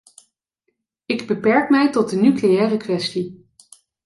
Ik 1.05 1.27
beperk 1.27 1.69
mij 1.69 1.91
tot 1.91 2.09
de 2.09 2.15
nucleaire 2.15 2.77
kwestie. 2.77 3.45